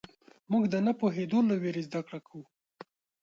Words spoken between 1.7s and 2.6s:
زدهکړه کوو.